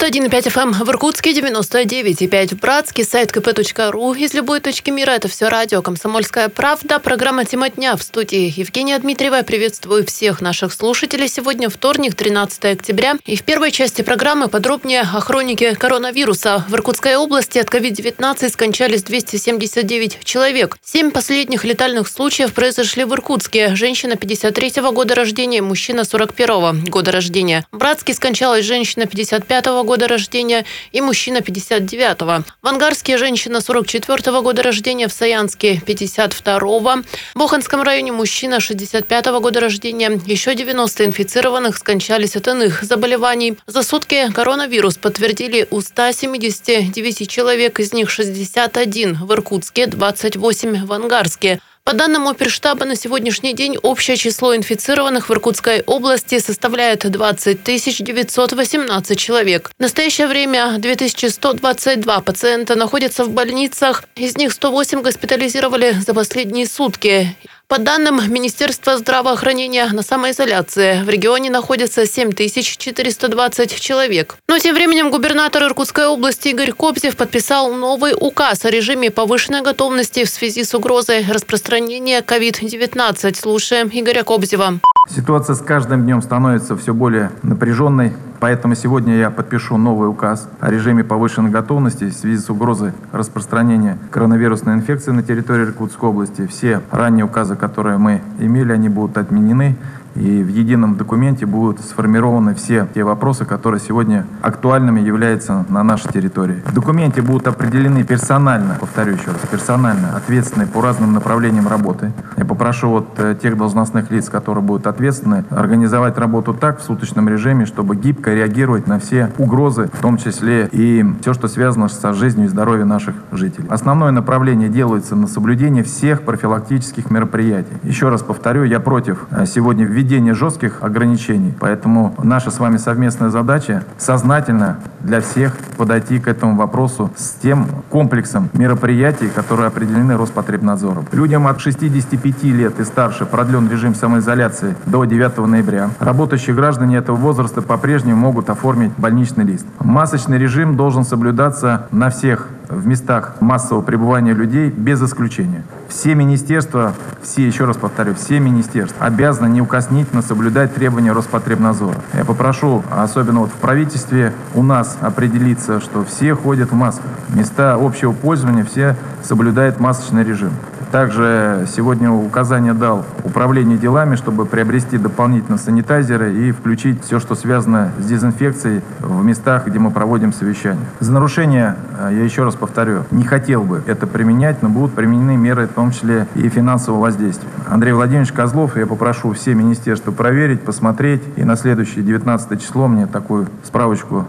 91,5 0.08 0.48
FM 0.48 0.62
эм 0.62 0.72
в 0.72 0.88
Иркутске, 0.88 1.32
99,5 1.32 2.54
в 2.54 2.60
Братске, 2.60 3.04
сайт 3.04 3.30
kp.ру. 3.30 4.14
Из 4.14 4.32
любой 4.32 4.60
точки 4.60 4.88
мира 4.88 5.10
это 5.10 5.28
все 5.28 5.48
радио 5.48 5.82
«Комсомольская 5.82 6.48
правда». 6.48 6.98
Программа 6.98 7.44
«Тема 7.44 7.68
дня» 7.68 7.94
в 7.94 8.02
студии 8.02 8.50
Евгения 8.58 8.98
Дмитриева. 8.98 9.42
Приветствую 9.42 10.06
всех 10.06 10.40
наших 10.40 10.72
слушателей. 10.72 11.28
Сегодня 11.28 11.68
вторник, 11.68 12.14
13 12.14 12.64
октября. 12.64 13.16
И 13.26 13.36
в 13.36 13.42
первой 13.42 13.70
части 13.70 14.00
программы 14.00 14.48
подробнее 14.48 15.02
о 15.02 15.20
хронике 15.20 15.74
коронавируса. 15.74 16.64
В 16.66 16.74
Иркутской 16.74 17.16
области 17.16 17.58
от 17.58 17.68
COVID-19 17.68 18.48
скончались 18.48 19.02
279 19.02 20.24
человек. 20.24 20.78
Семь 20.82 21.10
последних 21.10 21.64
летальных 21.64 22.08
случаев 22.08 22.54
произошли 22.54 23.04
в 23.04 23.12
Иркутске. 23.12 23.76
Женщина 23.76 24.16
53 24.16 24.80
-го 24.80 24.92
года 24.92 25.14
рождения, 25.14 25.60
мужчина 25.60 26.04
41 26.04 26.48
-го 26.48 26.88
года 26.88 27.12
рождения. 27.12 27.66
В 27.72 27.76
Братске 27.76 28.14
скончалась 28.14 28.64
женщина 28.64 29.04
55 29.04 29.66
-го 29.66 29.84
года 29.98 30.06
рождения 30.06 30.64
и 30.92 31.00
мужчина 31.00 31.38
59-го. 31.38 32.44
В 32.62 32.66
Ангарске 32.68 33.18
женщина 33.18 33.56
44-го 33.56 34.42
года 34.42 34.62
рождения, 34.62 35.08
в 35.08 35.12
Саянске 35.12 35.82
52-го. 35.84 36.78
В 36.78 37.04
Боханском 37.34 37.82
районе 37.82 38.12
мужчина 38.12 38.58
65-го 38.58 39.40
года 39.40 39.58
рождения. 39.58 40.20
Еще 40.24 40.54
90 40.54 41.06
инфицированных 41.06 41.76
скончались 41.76 42.36
от 42.36 42.46
иных 42.46 42.84
заболеваний. 42.84 43.58
За 43.66 43.82
сутки 43.82 44.30
коронавирус 44.32 44.98
подтвердили 44.98 45.66
у 45.70 45.80
179 45.80 47.28
человек, 47.28 47.80
из 47.80 47.92
них 47.92 48.08
61 48.08 49.14
в 49.14 49.32
Иркутске, 49.32 49.86
28 49.86 50.86
в 50.86 50.92
Ангарске. 50.92 51.60
По 51.88 51.94
данным 51.94 52.28
оперштаба, 52.28 52.84
на 52.84 52.96
сегодняшний 52.96 53.54
день 53.54 53.78
общее 53.82 54.18
число 54.18 54.54
инфицированных 54.54 55.30
в 55.30 55.32
Иркутской 55.32 55.80
области 55.86 56.38
составляет 56.38 57.10
20 57.10 57.64
918 57.64 59.18
человек. 59.18 59.70
В 59.78 59.80
настоящее 59.80 60.26
время 60.26 60.76
2122 60.76 62.20
пациента 62.20 62.74
находятся 62.74 63.24
в 63.24 63.30
больницах, 63.30 64.04
из 64.16 64.36
них 64.36 64.52
108 64.52 65.00
госпитализировали 65.00 65.92
за 65.92 66.12
последние 66.12 66.66
сутки. 66.66 67.34
По 67.68 67.78
данным 67.78 68.18
Министерства 68.32 68.96
здравоохранения, 68.96 69.86
на 69.92 70.00
самоизоляции 70.00 71.02
в 71.02 71.08
регионе 71.10 71.50
находится 71.50 72.06
7420 72.06 73.78
человек. 73.78 74.36
Но 74.48 74.58
тем 74.58 74.74
временем 74.74 75.10
губернатор 75.10 75.64
Иркутской 75.64 76.06
области 76.06 76.48
Игорь 76.48 76.72
Кобзев 76.72 77.14
подписал 77.14 77.74
новый 77.74 78.14
указ 78.18 78.64
о 78.64 78.70
режиме 78.70 79.10
повышенной 79.10 79.60
готовности 79.60 80.24
в 80.24 80.30
связи 80.30 80.64
с 80.64 80.74
угрозой 80.74 81.26
распространения 81.28 82.22
COVID-19. 82.22 83.34
Слушаем 83.38 83.90
Игоря 83.92 84.22
Кобзева. 84.22 84.80
Ситуация 85.14 85.54
с 85.54 85.60
каждым 85.60 86.04
днем 86.04 86.22
становится 86.22 86.74
все 86.74 86.94
более 86.94 87.32
напряженной, 87.42 88.14
поэтому 88.40 88.74
сегодня 88.74 89.16
я 89.16 89.30
подпишу 89.30 89.76
новый 89.76 90.08
указ 90.08 90.48
о 90.60 90.70
режиме 90.70 91.04
повышенной 91.04 91.50
готовности 91.50 92.04
в 92.04 92.12
связи 92.12 92.38
с 92.38 92.50
угрозой 92.50 92.92
распространения 93.12 93.98
коронавирусной 94.10 94.74
инфекции 94.74 95.10
на 95.10 95.22
территории 95.22 95.64
Иркутской 95.64 96.08
области. 96.08 96.46
Все 96.46 96.80
ранние 96.90 97.24
указы, 97.24 97.56
которые 97.56 97.98
мы 97.98 98.22
имели, 98.38 98.72
они 98.72 98.88
будут 98.88 99.18
отменены. 99.18 99.76
И 100.14 100.42
в 100.42 100.48
едином 100.48 100.96
документе 100.96 101.46
будут 101.46 101.80
сформированы 101.80 102.54
все 102.54 102.86
те 102.94 103.04
вопросы, 103.04 103.44
которые 103.44 103.80
сегодня 103.80 104.26
актуальными 104.42 105.00
являются 105.00 105.64
на 105.68 105.82
нашей 105.82 106.12
территории. 106.12 106.62
В 106.66 106.74
документе 106.74 107.22
будут 107.22 107.46
определены 107.46 108.04
персонально, 108.04 108.76
повторю 108.80 109.12
еще 109.12 109.28
раз, 109.28 109.40
персонально 109.50 110.16
ответственные 110.16 110.66
по 110.66 110.80
разным 110.80 111.12
направлениям 111.12 111.68
работы. 111.68 112.12
Я 112.36 112.44
попрошу 112.44 112.88
вот 112.88 113.08
э, 113.18 113.36
тех 113.40 113.56
должностных 113.56 114.10
лиц, 114.10 114.28
которые 114.28 114.64
будут 114.64 114.86
ответственны, 114.86 115.44
организовать 115.50 116.18
работу 116.18 116.54
так 116.54 116.80
в 116.80 116.82
суточном 116.82 117.28
режиме, 117.28 117.66
чтобы 117.66 117.96
гибко 117.96 118.32
реагировать 118.32 118.86
на 118.86 118.98
все 118.98 119.30
угрозы, 119.38 119.90
в 119.92 120.00
том 120.00 120.16
числе 120.16 120.68
и 120.72 121.04
все, 121.20 121.34
что 121.34 121.48
связано 121.48 121.88
со 121.88 122.12
жизнью 122.12 122.46
и 122.46 122.48
здоровьем 122.48 122.88
наших 122.88 123.14
жителей. 123.32 123.66
Основное 123.68 124.10
направление 124.10 124.68
делается 124.68 125.16
на 125.16 125.26
соблюдение 125.26 125.84
всех 125.84 126.22
профилактических 126.22 127.10
мероприятий. 127.10 127.74
Еще 127.82 128.08
раз 128.08 128.22
повторю, 128.22 128.64
я 128.64 128.80
против 128.80 129.26
э, 129.30 129.46
сегодня 129.46 129.84
введения 129.98 130.32
жестких 130.32 130.82
ограничений. 130.82 131.52
Поэтому 131.58 132.14
наша 132.22 132.52
с 132.52 132.60
вами 132.60 132.76
совместная 132.76 133.30
задача 133.30 133.82
сознательно 133.98 134.78
для 135.00 135.20
всех 135.20 135.56
подойти 135.76 136.20
к 136.20 136.28
этому 136.28 136.56
вопросу 136.56 137.10
с 137.16 137.30
тем 137.42 137.66
комплексом 137.90 138.48
мероприятий, 138.52 139.28
которые 139.28 139.66
определены 139.66 140.16
Роспотребнадзором. 140.16 141.06
Людям 141.10 141.48
от 141.48 141.60
65 141.60 142.44
лет 142.44 142.78
и 142.78 142.84
старше 142.84 143.26
продлен 143.26 143.68
режим 143.68 143.96
самоизоляции 143.96 144.76
до 144.86 145.04
9 145.04 145.38
ноября. 145.38 145.90
Работающие 145.98 146.54
граждане 146.54 146.98
этого 146.98 147.16
возраста 147.16 147.60
по-прежнему 147.60 148.20
могут 148.20 148.50
оформить 148.50 148.92
больничный 148.98 149.44
лист. 149.44 149.66
Масочный 149.80 150.38
режим 150.38 150.76
должен 150.76 151.04
соблюдаться 151.04 151.88
на 151.90 152.10
всех 152.10 152.46
в 152.68 152.86
местах 152.86 153.34
массового 153.40 153.82
пребывания 153.82 154.32
людей 154.32 154.70
без 154.70 155.02
исключения. 155.02 155.64
Все 155.88 156.14
министерства, 156.14 156.92
все, 157.22 157.46
еще 157.46 157.64
раз 157.64 157.78
повторю, 157.78 158.14
все 158.14 158.38
министерства 158.40 159.06
обязаны 159.06 159.48
неукоснительно 159.48 160.20
соблюдать 160.20 160.74
требования 160.74 161.12
Роспотребнадзора. 161.12 161.96
Я 162.12 162.26
попрошу, 162.26 162.84
особенно 162.90 163.40
вот 163.40 163.50
в 163.50 163.54
правительстве, 163.54 164.34
у 164.54 164.62
нас 164.62 164.98
определиться, 165.00 165.80
что 165.80 166.04
все 166.04 166.34
ходят 166.34 166.70
в 166.70 166.74
масках. 166.74 167.10
Места 167.30 167.74
общего 167.80 168.12
пользования 168.12 168.64
все 168.64 168.96
соблюдают 169.22 169.80
масочный 169.80 170.24
режим. 170.24 170.50
Также 170.90 171.66
сегодня 171.74 172.10
указание 172.10 172.72
дал 172.72 173.04
управление 173.22 173.76
делами, 173.76 174.16
чтобы 174.16 174.46
приобрести 174.46 174.96
дополнительно 174.96 175.58
санитайзеры 175.58 176.32
и 176.34 176.52
включить 176.52 177.04
все, 177.04 177.20
что 177.20 177.34
связано 177.34 177.92
с 177.98 178.06
дезинфекцией 178.06 178.82
в 179.00 179.22
местах, 179.22 179.66
где 179.66 179.78
мы 179.78 179.90
проводим 179.90 180.32
совещания. 180.32 180.86
За 181.00 181.12
нарушение, 181.12 181.76
э, 181.98 182.10
я 182.12 182.24
еще 182.24 182.44
раз 182.44 182.54
повторю, 182.54 183.04
не 183.10 183.24
хотел 183.24 183.64
бы 183.64 183.82
это 183.86 184.06
применять, 184.06 184.62
но 184.62 184.70
будут 184.70 184.94
применены 184.94 185.36
меры, 185.36 185.66
в 185.66 185.72
том 185.72 185.90
числе 185.90 186.26
и 186.34 186.48
финансового 186.48 187.02
воздействия. 187.02 187.48
Андрей 187.66 187.92
Владимирович 187.92 188.32
Козлов, 188.32 188.76
я 188.76 188.86
попрошу 188.86 189.32
все 189.32 189.54
министерства 189.54 190.10
проверить, 190.10 190.62
посмотреть, 190.62 191.22
и 191.36 191.44
на 191.44 191.56
следующее 191.56 192.02
19 192.02 192.62
число 192.62 192.88
мне 192.88 193.06
такую 193.06 193.46
справочку 193.62 194.26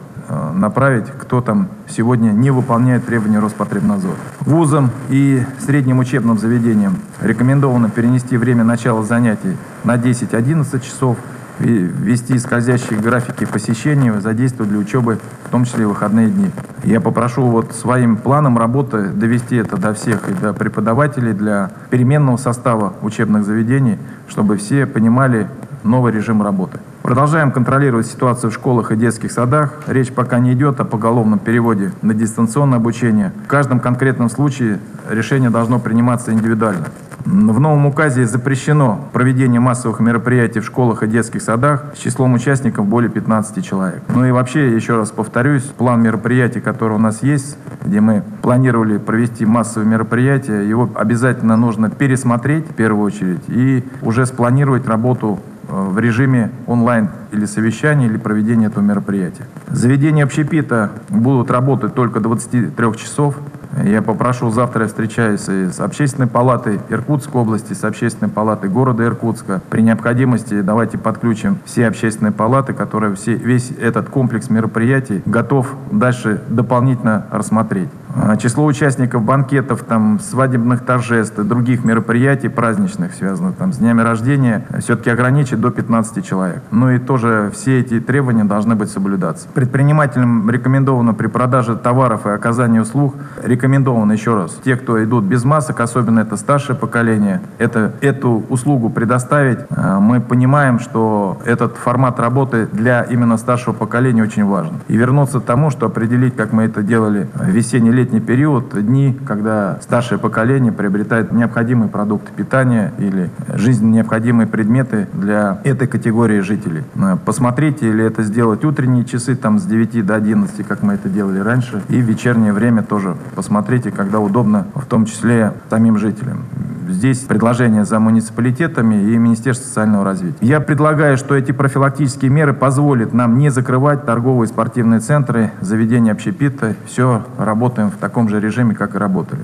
направить, 0.53 1.05
кто 1.17 1.41
там 1.41 1.69
сегодня 1.87 2.29
не 2.31 2.51
выполняет 2.51 3.05
требования 3.05 3.39
Роспотребнадзора. 3.39 4.15
Вузам 4.41 4.91
и 5.09 5.43
средним 5.59 5.99
учебным 5.99 6.37
заведениям 6.37 6.97
рекомендовано 7.21 7.89
перенести 7.89 8.37
время 8.37 8.63
начала 8.63 9.03
занятий 9.03 9.57
на 9.83 9.95
10-11 9.95 10.79
часов, 10.81 11.17
и 11.59 11.65
ввести 11.67 12.37
скользящие 12.39 12.99
графики 12.99 13.45
посещения, 13.45 14.19
задействовать 14.21 14.69
для 14.69 14.79
учебы, 14.79 15.19
в 15.45 15.49
том 15.49 15.65
числе 15.65 15.83
и 15.83 15.85
выходные 15.85 16.29
дни. 16.29 16.51
Я 16.83 17.01
попрошу 17.01 17.43
вот 17.43 17.73
своим 17.73 18.17
планом 18.17 18.57
работы 18.57 19.09
довести 19.09 19.57
это 19.57 19.77
до 19.77 19.93
всех, 19.93 20.29
и 20.29 20.33
до 20.33 20.53
преподавателей, 20.53 21.33
для 21.33 21.71
переменного 21.89 22.37
состава 22.37 22.93
учебных 23.01 23.45
заведений, 23.45 23.97
чтобы 24.27 24.57
все 24.57 24.85
понимали 24.85 25.47
новый 25.83 26.13
режим 26.13 26.41
работы. 26.41 26.79
Продолжаем 27.09 27.51
контролировать 27.51 28.05
ситуацию 28.05 28.51
в 28.51 28.53
школах 28.53 28.91
и 28.91 28.95
детских 28.95 29.31
садах. 29.31 29.73
Речь 29.87 30.13
пока 30.13 30.37
не 30.37 30.53
идет 30.53 30.79
о 30.79 30.85
поголовном 30.85 31.39
переводе 31.39 31.91
на 32.03 32.13
дистанционное 32.13 32.77
обучение. 32.77 33.33
В 33.45 33.47
каждом 33.47 33.79
конкретном 33.79 34.29
случае 34.29 34.77
решение 35.09 35.49
должно 35.49 35.79
приниматься 35.79 36.31
индивидуально. 36.31 36.89
В 37.25 37.59
новом 37.59 37.87
указе 37.87 38.27
запрещено 38.27 39.09
проведение 39.11 39.59
массовых 39.59 39.99
мероприятий 40.01 40.59
в 40.59 40.65
школах 40.65 41.01
и 41.01 41.07
детских 41.07 41.41
садах 41.41 41.85
с 41.95 41.97
числом 41.97 42.35
участников 42.35 42.85
более 42.85 43.09
15 43.09 43.65
человек. 43.65 44.03
Ну 44.09 44.25
и 44.25 44.29
вообще, 44.29 44.75
еще 44.75 44.95
раз 44.95 45.09
повторюсь, 45.09 45.63
план 45.63 46.03
мероприятий, 46.03 46.59
который 46.59 46.93
у 46.93 46.99
нас 46.99 47.23
есть, 47.23 47.57
где 47.83 48.01
мы 48.01 48.21
планировали 48.43 48.99
провести 48.99 49.47
массовые 49.47 49.89
мероприятия, 49.89 50.61
его 50.61 50.87
обязательно 50.93 51.57
нужно 51.57 51.89
пересмотреть 51.89 52.69
в 52.69 52.75
первую 52.75 53.03
очередь 53.03 53.41
и 53.47 53.83
уже 54.03 54.27
спланировать 54.27 54.87
работу 54.87 55.39
в 55.69 55.97
режиме 55.99 56.51
онлайн 56.67 57.09
или 57.31 57.45
совещания, 57.45 58.07
или 58.07 58.17
проведения 58.17 58.67
этого 58.67 58.83
мероприятия. 58.83 59.45
Заведения 59.67 60.23
общепита 60.23 60.91
будут 61.09 61.51
работать 61.51 61.93
только 61.93 62.19
23 62.19 62.97
часов. 62.97 63.35
Я 63.83 64.01
попрошу, 64.01 64.49
завтра 64.49 64.83
я 64.83 64.87
встречаюсь 64.87 65.47
с 65.47 65.79
общественной 65.79 66.27
палатой 66.27 66.79
Иркутской 66.89 67.39
области, 67.39 67.73
с 67.73 67.83
общественной 67.83 68.29
палатой 68.29 68.69
города 68.69 69.03
Иркутска. 69.03 69.61
При 69.69 69.81
необходимости 69.81 70.61
давайте 70.61 70.97
подключим 70.97 71.59
все 71.65 71.87
общественные 71.87 72.31
палаты, 72.31 72.73
которые 72.73 73.15
все, 73.15 73.35
весь 73.35 73.71
этот 73.79 74.09
комплекс 74.09 74.49
мероприятий 74.49 75.21
готов 75.25 75.75
дальше 75.91 76.41
дополнительно 76.49 77.27
рассмотреть. 77.31 77.89
А, 78.15 78.37
число 78.37 78.65
участников 78.65 79.23
банкетов, 79.23 79.83
там, 79.83 80.19
свадебных 80.19 80.83
торжеств 80.83 81.37
и 81.39 81.43
других 81.43 81.83
мероприятий 81.83 82.49
праздничных, 82.49 83.13
связанных 83.13 83.55
там, 83.55 83.71
с 83.71 83.77
днями 83.77 84.01
рождения, 84.01 84.65
все-таки 84.79 85.09
ограничить 85.09 85.61
до 85.61 85.69
15 85.69 86.25
человек. 86.25 86.61
Ну 86.71 86.89
и 86.89 86.97
тоже 86.97 87.51
все 87.53 87.79
эти 87.79 87.99
требования 87.99 88.45
должны 88.45 88.75
быть 88.75 88.89
соблюдаться. 88.89 89.47
Предпринимателям 89.53 90.49
рекомендовано 90.49 91.13
при 91.13 91.27
продаже 91.27 91.75
товаров 91.75 92.25
и 92.25 92.29
оказании 92.29 92.79
услуг, 92.79 93.15
рекомендовано 93.43 94.11
еще 94.13 94.35
раз, 94.35 94.57
те, 94.63 94.75
кто 94.75 95.03
идут 95.03 95.25
без 95.25 95.43
масок, 95.43 95.79
особенно 95.79 96.19
это 96.19 96.35
старшее 96.35 96.75
поколение, 96.75 97.41
это, 97.59 97.93
эту 98.01 98.43
услугу 98.49 98.89
предоставить. 98.89 99.59
А, 99.69 99.99
мы 99.99 100.19
понимаем, 100.19 100.79
что 100.79 101.39
этот 101.45 101.77
формат 101.77 102.19
работы 102.19 102.67
для 102.71 103.03
именно 103.03 103.37
старшего 103.37 103.73
поколения 103.73 104.23
очень 104.23 104.45
важен. 104.45 104.73
И 104.87 104.97
вернуться 104.97 105.39
к 105.39 105.43
тому, 105.43 105.69
что 105.69 105.85
определить, 105.85 106.35
как 106.35 106.53
мы 106.53 106.63
это 106.63 106.81
делали 106.81 107.27
весенний-летний 107.39 107.98
летний 107.99 108.21
период, 108.21 108.69
дни, 108.85 109.17
когда 109.25 109.77
старшее 109.81 110.19
поколение 110.19 110.71
приобретает 110.71 111.33
необходимые 111.33 111.89
продукты 111.89 112.31
питания 112.31 112.93
или 112.97 113.29
жизненно 113.53 113.95
необходимые 113.95 114.47
предметы 114.47 115.09
для 115.11 115.59
этой 115.65 115.85
категории 115.85 116.39
жителей. 116.39 116.83
Э, 116.95 117.17
посмотрите, 117.25 117.89
или 117.89 118.05
это 118.05 118.23
сделать 118.23 118.63
утренние 118.63 119.03
часы 119.03 119.35
там 119.35 119.59
с 119.59 119.63
9 119.65 120.05
до 120.05 120.15
11, 120.15 120.65
как 120.65 120.81
мы 120.81 120.93
это 120.93 121.09
делали 121.09 121.39
раньше, 121.39 121.81
и 121.89 121.99
вечернее 121.99 122.53
время 122.53 122.83
тоже 122.83 123.17
посмотрите, 123.35 123.91
когда 123.91 124.19
удобно, 124.19 124.67
в 124.75 124.85
том 124.85 125.05
числе 125.05 125.51
самим 125.69 125.97
жителям. 125.97 126.45
Здесь 126.89 127.19
предложение 127.19 127.85
за 127.85 127.99
муниципалитетами 127.99 128.95
и 128.95 129.17
Министерство 129.17 129.67
социального 129.67 130.03
развития. 130.03 130.37
Я 130.41 130.59
предлагаю, 130.59 131.17
что 131.17 131.35
эти 131.35 131.51
профилактические 131.51 132.31
меры 132.31 132.53
позволят 132.53 133.13
нам 133.13 133.37
не 133.37 133.49
закрывать 133.49 134.05
торговые 134.05 134.47
спортивные 134.47 134.99
центры, 134.99 135.51
заведения 135.61 136.11
общепита. 136.11 136.75
Все, 136.87 137.23
работаем 137.37 137.88
в 137.89 137.97
таком 137.97 138.29
же 138.29 138.39
режиме, 138.39 138.75
как 138.75 138.95
и 138.95 138.97
работали. 138.97 139.43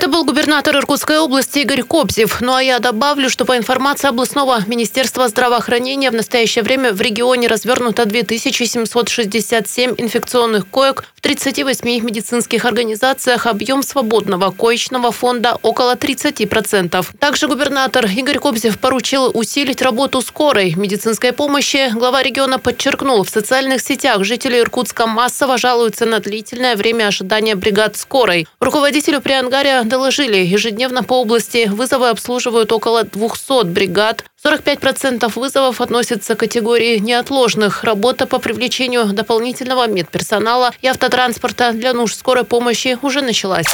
Это 0.00 0.08
был 0.08 0.24
губернатор 0.24 0.74
Иркутской 0.78 1.18
области 1.18 1.58
Игорь 1.58 1.82
Кобзев. 1.82 2.40
Ну 2.40 2.54
а 2.54 2.62
я 2.62 2.78
добавлю, 2.78 3.28
что 3.28 3.44
по 3.44 3.58
информации 3.58 4.08
областного 4.08 4.64
министерства 4.66 5.28
здравоохранения 5.28 6.10
в 6.10 6.14
настоящее 6.14 6.64
время 6.64 6.94
в 6.94 7.02
регионе 7.02 7.48
развернуто 7.48 8.06
2767 8.06 9.96
инфекционных 9.98 10.66
коек 10.68 11.04
в 11.14 11.20
38 11.20 11.86
медицинских 12.02 12.64
организациях. 12.64 13.46
Объем 13.46 13.82
свободного 13.82 14.50
коечного 14.52 15.12
фонда 15.12 15.58
около 15.60 15.96
30%. 15.96 17.06
Также 17.18 17.46
губернатор 17.46 18.06
Игорь 18.06 18.38
Кобзев 18.38 18.78
поручил 18.78 19.30
усилить 19.34 19.82
работу 19.82 20.22
скорой 20.22 20.72
медицинской 20.76 21.32
помощи. 21.34 21.90
Глава 21.92 22.22
региона 22.22 22.58
подчеркнул, 22.58 23.22
в 23.22 23.28
социальных 23.28 23.82
сетях 23.82 24.24
жители 24.24 24.60
Иркутска 24.60 25.06
массово 25.06 25.58
жалуются 25.58 26.06
на 26.06 26.20
длительное 26.20 26.74
время 26.74 27.08
ожидания 27.08 27.54
бригад 27.54 27.98
скорой. 27.98 28.46
Руководителю 28.60 29.20
Приангария 29.20 29.89
доложили, 29.90 30.38
ежедневно 30.38 31.02
по 31.02 31.20
области 31.20 31.68
вызовы 31.68 32.08
обслуживают 32.08 32.72
около 32.72 33.04
200 33.04 33.66
бригад. 33.66 34.24
45% 34.42 35.30
вызовов 35.38 35.82
относятся 35.82 36.34
к 36.34 36.38
категории 36.38 36.96
неотложных. 36.96 37.84
Работа 37.84 38.26
по 38.26 38.38
привлечению 38.38 39.04
дополнительного 39.04 39.86
медперсонала 39.86 40.72
и 40.80 40.86
автотранспорта 40.86 41.72
для 41.72 41.92
нужд 41.92 42.18
скорой 42.18 42.44
помощи 42.44 42.98
уже 43.02 43.20
началась. 43.20 43.66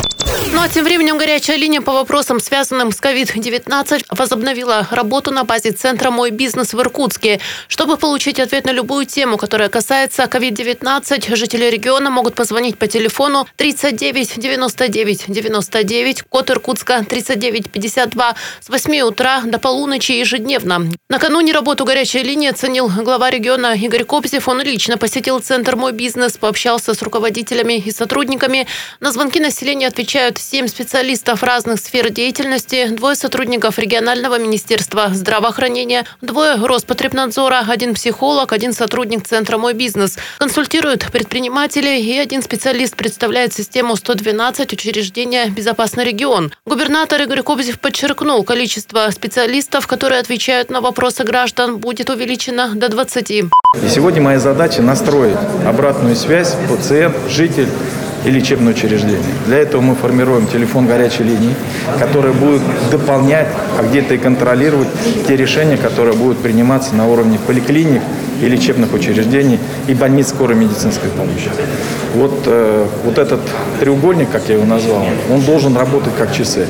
Ну 0.52 0.60
а 0.60 0.68
тем 0.68 0.84
временем 0.84 1.18
горячая 1.18 1.56
линия 1.56 1.80
по 1.80 1.92
вопросам, 1.92 2.40
связанным 2.40 2.90
с 2.90 3.00
COVID-19, 3.00 4.06
возобновила 4.10 4.88
работу 4.90 5.30
на 5.30 5.44
базе 5.44 5.70
Центра 5.70 6.10
«Мой 6.10 6.30
бизнес» 6.30 6.74
в 6.74 6.80
Иркутске. 6.80 7.38
Чтобы 7.68 7.96
получить 7.96 8.40
ответ 8.40 8.64
на 8.64 8.72
любую 8.72 9.06
тему, 9.06 9.36
которая 9.36 9.68
касается 9.68 10.24
COVID-19, 10.24 11.36
жители 11.36 11.66
региона 11.66 12.10
могут 12.10 12.34
позвонить 12.34 12.76
по 12.76 12.88
телефону 12.88 13.46
39 13.54 14.40
99 14.40 15.24
99, 15.28 16.22
код 16.22 16.50
Иркутска 16.50 17.04
39 17.08 17.70
52 17.70 18.34
с 18.60 18.68
8 18.68 19.00
утра 19.02 19.42
до 19.42 19.60
полуночи 19.60 20.10
ежедневно. 20.10 20.55
Накануне 21.08 21.52
работу 21.52 21.84
горячей 21.84 22.22
линии 22.22 22.48
оценил 22.48 22.88
глава 22.88 23.30
региона 23.30 23.76
Игорь 23.76 24.04
Кобзев. 24.04 24.48
Он 24.48 24.62
лично 24.62 24.96
посетил 24.96 25.40
Центр 25.40 25.76
«Мой 25.76 25.92
бизнес», 25.92 26.38
пообщался 26.38 26.94
с 26.94 27.02
руководителями 27.02 27.74
и 27.74 27.90
сотрудниками. 27.90 28.66
На 29.00 29.12
звонки 29.12 29.38
населения 29.38 29.86
отвечают 29.86 30.38
7 30.38 30.66
специалистов 30.68 31.42
разных 31.42 31.80
сфер 31.80 32.10
деятельности, 32.10 32.86
двое 32.88 33.14
сотрудников 33.16 33.78
регионального 33.78 34.38
министерства 34.38 35.10
здравоохранения, 35.12 36.06
двое 36.22 36.54
Роспотребнадзора, 36.54 37.64
один 37.68 37.94
психолог, 37.94 38.52
один 38.52 38.72
сотрудник 38.72 39.26
Центра 39.26 39.58
«Мой 39.58 39.74
бизнес». 39.74 40.16
Консультируют 40.38 41.10
предпринимателей 41.12 42.00
и 42.02 42.18
один 42.18 42.42
специалист 42.42 42.96
представляет 42.96 43.52
систему 43.52 43.94
112 43.96 44.72
учреждения 44.72 45.46
«Безопасный 45.46 46.04
регион». 46.04 46.52
Губернатор 46.64 47.20
Игорь 47.22 47.42
Кобзев 47.42 47.78
подчеркнул, 47.78 48.42
количество 48.42 49.10
специалистов, 49.10 49.86
которые 49.86 50.20
отвечают 50.20 50.45
на 50.68 50.80
вопросы 50.80 51.24
граждан, 51.24 51.78
будет 51.78 52.08
увеличено 52.08 52.70
до 52.74 52.88
20. 52.88 53.30
И 53.30 53.48
сегодня 53.88 54.22
моя 54.22 54.38
задача 54.38 54.80
настроить 54.80 55.36
обратную 55.66 56.14
связь 56.14 56.54
пациент, 56.68 57.16
житель 57.28 57.68
и 58.24 58.30
лечебное 58.30 58.72
учреждение. 58.72 59.34
Для 59.46 59.58
этого 59.58 59.80
мы 59.80 59.94
формируем 59.96 60.46
телефон 60.46 60.86
горячей 60.86 61.24
линии, 61.24 61.54
который 61.98 62.32
будет 62.32 62.62
дополнять, 62.90 63.48
а 63.78 63.82
где-то 63.82 64.14
и 64.14 64.18
контролировать 64.18 64.88
те 65.26 65.36
решения, 65.36 65.76
которые 65.76 66.16
будут 66.16 66.38
приниматься 66.38 66.94
на 66.94 67.08
уровне 67.08 67.38
поликлиник 67.44 68.02
и 68.40 68.46
лечебных 68.46 68.92
учреждений 68.94 69.58
и 69.88 69.94
больниц 69.94 70.28
скорой 70.28 70.56
медицинской 70.56 71.10
помощи. 71.10 71.50
Вот, 72.14 72.42
э, 72.46 72.86
вот 73.04 73.18
этот 73.18 73.40
треугольник, 73.80 74.30
как 74.30 74.48
я 74.48 74.54
его 74.54 74.64
назвал, 74.64 75.06
он 75.30 75.40
должен 75.42 75.76
работать 75.76 76.12
как 76.16 76.32
часы. 76.32 76.66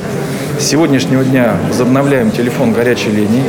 С 0.58 0.68
сегодняшнего 0.68 1.22
дня 1.22 1.54
возобновляем 1.68 2.30
телефон 2.30 2.72
горячей 2.72 3.10
линии. 3.10 3.42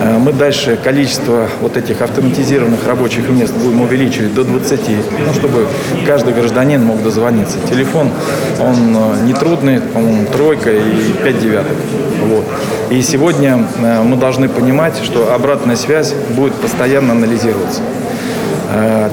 Э, 0.00 0.16
мы 0.16 0.32
дальше 0.32 0.78
количество 0.82 1.48
вот 1.60 1.76
этих 1.76 2.00
автоматизированных 2.00 2.86
рабочих 2.86 3.28
мест 3.28 3.52
будем 3.54 3.82
увеличивать 3.82 4.32
до 4.32 4.42
20, 4.42 4.80
ну, 5.26 5.34
чтобы 5.34 5.66
каждый 6.06 6.32
гражданин 6.32 6.82
мог 6.82 7.02
дозвониться. 7.02 7.58
Телефон, 7.68 8.10
он 8.58 8.96
э, 8.96 9.26
нетрудный, 9.26 9.80
по-моему, 9.82 10.26
тройка 10.28 10.72
и 10.72 11.12
пять 11.22 11.38
девяток. 11.40 11.76
Вот. 12.24 12.46
И 12.88 13.02
сегодня 13.02 13.66
э, 13.78 14.02
мы 14.02 14.16
должны 14.16 14.48
понимать, 14.48 14.94
что 15.04 15.34
обратная 15.34 15.76
связь 15.76 16.14
будет 16.30 16.54
постоянно 16.54 17.12
анализироваться. 17.12 17.82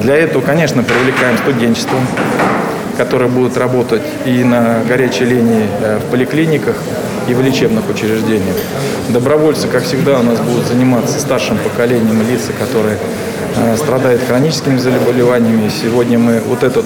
Для 0.02 0.16
этого, 0.16 0.42
конечно, 0.42 0.82
привлекаем 0.82 1.38
студенчество, 1.38 1.96
которые 2.98 3.30
будут 3.30 3.56
работать 3.56 4.02
и 4.26 4.42
на 4.42 4.80
горячей 4.88 5.24
линии 5.24 5.66
в 6.00 6.10
поликлиниках, 6.10 6.74
и 7.28 7.34
в 7.34 7.42
лечебных 7.42 7.88
учреждениях. 7.88 8.56
Добровольцы, 9.08 9.68
как 9.68 9.84
всегда, 9.84 10.20
у 10.20 10.22
нас 10.22 10.38
будут 10.40 10.66
заниматься 10.66 11.18
старшим 11.18 11.58
поколением 11.58 12.20
лица, 12.28 12.52
которые 12.58 12.98
э, 13.56 13.76
страдают 13.76 14.22
хроническими 14.26 14.78
заболеваниями. 14.78 15.68
Сегодня 15.68 16.18
мы 16.18 16.40
вот 16.46 16.62
этот 16.62 16.84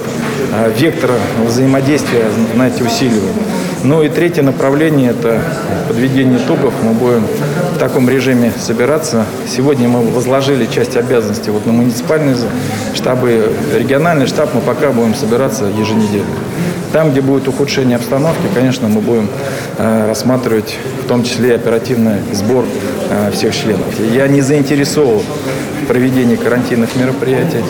э, 0.53 0.73
вектор 0.77 1.11
взаимодействия, 1.45 2.25
знаете, 2.55 2.85
усиливаем. 2.85 3.35
Ну 3.85 4.03
и 4.03 4.09
третье 4.09 4.43
направление– 4.43 5.11
это 5.19 5.41
подведение 5.87 6.39
итогов. 6.39 6.75
Мы 6.83 6.93
будем 6.93 7.25
в 7.79 7.81
таком 7.81 8.11
режиме 8.11 8.53
собираться. 8.59 9.25
Сегодня 9.47 9.87
мы 9.87 10.03
возложили 10.11 10.67
часть 10.67 10.97
обязанностей 10.97 11.53
вот 11.53 11.65
на 11.65 11.71
муниципальные 11.71 12.35
штабы, 12.93 13.53
региональный 13.73 14.27
штаб. 14.27 14.53
Мы 14.53 14.61
пока 14.61 14.91
будем 14.91 15.15
собираться 15.15 15.67
еженедельно. 15.67 16.27
Там, 16.93 17.13
где 17.13 17.21
будет 17.21 17.47
ухудшение 17.47 17.95
обстановки, 17.95 18.43
конечно, 18.53 18.89
мы 18.89 19.01
будем 19.01 19.29
э, 19.77 20.09
рассматривать 20.09 20.77
в 21.05 21.07
том 21.07 21.23
числе 21.23 21.55
оперативный 21.55 22.17
сбор 22.33 22.65
э, 23.11 23.31
всех 23.31 23.55
членов. 23.55 23.87
Я 24.13 24.27
не 24.27 24.41
заинтересован 24.41 25.23
в 25.85 25.87
проведении 25.87 26.35
карантинных 26.35 26.97
мероприятий. 26.97 27.63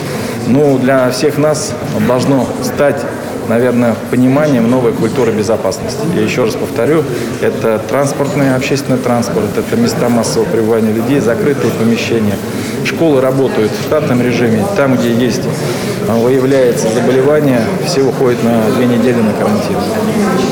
Но 0.47 0.79
для 0.79 1.11
всех 1.11 1.37
нас 1.37 1.75
должно 2.07 2.49
стать 2.63 3.03
наверное, 3.49 3.95
пониманием 4.11 4.71
новой 4.71 4.93
культуры 4.93 5.33
безопасности. 5.33 6.01
Я 6.15 6.23
еще 6.23 6.45
раз 6.45 6.55
повторю, 6.55 7.03
это 7.41 7.81
транспортный, 7.89 8.55
общественный 8.55 8.99
транспорт, 8.99 9.47
это 9.57 9.77
места 9.77 10.09
массового 10.09 10.49
пребывания 10.49 10.93
людей, 10.93 11.21
закрытые 11.21 11.73
помещения. 11.73 12.37
Школы 12.85 13.21
работают 13.21 13.73
в 13.73 13.83
штатном 13.83 14.23
режиме. 14.23 14.65
Там, 14.77 14.97
где 14.97 15.13
есть, 15.13 15.43
а, 16.09 16.17
выявляется 16.17 16.89
заболевание, 16.89 17.61
все 17.85 18.03
уходят 18.03 18.43
на 18.43 18.71
две 18.77 18.87
недели 18.87 19.21
на 19.21 19.33
карантин. 19.33 19.77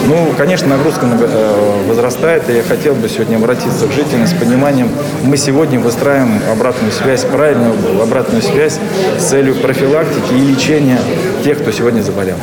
Ну, 0.07 0.35
конечно, 0.37 0.69
нагрузка 0.69 1.07
э, 1.07 1.89
возрастает, 1.89 2.49
и 2.51 2.57
я 2.57 2.63
хотел 2.63 2.95
бы 2.95 3.09
сегодня 3.09 3.37
обратиться 3.37 3.87
к 3.87 3.93
жителям 3.93 4.27
с 4.27 4.35
пониманием. 4.35 4.89
Мы 5.23 5.37
сегодня 5.37 5.81
выстраиваем 5.81 6.41
обратную 6.51 6.93
связь, 6.93 7.25
правильную 7.25 7.73
обратную 8.03 8.43
связь 8.43 8.79
с 9.19 9.25
целью 9.25 9.55
профилактики 9.55 10.35
и 10.35 10.41
лечения 10.41 10.99
тех, 11.43 11.59
кто 11.59 11.71
сегодня 11.71 12.03
заболел. 12.03 12.37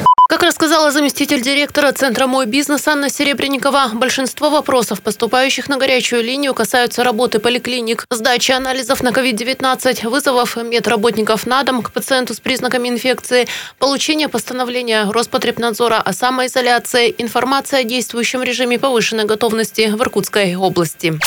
Сказала 0.63 0.91
заместитель 0.91 1.41
директора 1.41 1.91
Центра 1.91 2.26
«Мой 2.26 2.45
бизнес» 2.45 2.88
Анна 2.88 3.10
Серебренникова, 3.10 3.89
большинство 3.95 4.49
вопросов, 4.49 5.02
поступающих 5.02 5.67
на 5.67 5.76
горячую 5.76 6.23
линию, 6.23 6.54
касаются 6.54 7.04
работы 7.04 7.39
поликлиник, 7.39 8.06
сдачи 8.10 8.54
анализов 8.54 9.04
на 9.04 9.10
COVID-19, 9.10 10.08
вызовов 10.08 10.56
медработников 10.56 11.45
на 11.45 11.63
дом 11.63 11.82
к 11.82 11.91
пациенту 11.91 12.34
с 12.34 12.39
признаками 12.39 12.88
инфекции, 12.88 13.45
получения 13.78 14.30
постановления 14.30 15.04
Роспотребнадзора 15.12 15.97
о 15.97 16.13
самоизоляции, 16.13 17.13
информация 17.17 17.82
о 17.82 17.84
действующем 17.84 18.41
режиме 18.41 18.80
повышенной 18.80 19.26
готовности 19.26 19.91
в 19.93 20.02
Иркутской 20.02 20.56
области. 20.56 21.19